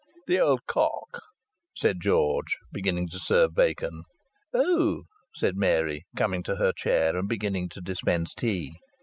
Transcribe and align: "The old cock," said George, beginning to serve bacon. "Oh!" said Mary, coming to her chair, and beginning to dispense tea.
"The 0.25 0.39
old 0.39 0.61
cock," 0.65 1.21
said 1.75 1.99
George, 2.01 2.57
beginning 2.71 3.09
to 3.09 3.19
serve 3.19 3.53
bacon. 3.53 4.01
"Oh!" 4.51 5.03
said 5.35 5.55
Mary, 5.55 6.05
coming 6.17 6.41
to 6.41 6.55
her 6.55 6.71
chair, 6.73 7.15
and 7.15 7.29
beginning 7.29 7.69
to 7.69 7.81
dispense 7.81 8.33
tea. 8.33 8.79